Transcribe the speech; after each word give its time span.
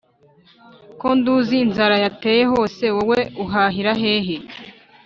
ko 0.99 1.07
nduzi 1.17 1.55
inzara 1.63 1.95
yateye 2.03 2.43
hose, 2.51 2.83
wowe 2.95 3.19
uhahira 3.43 3.91
hehe 4.01 4.35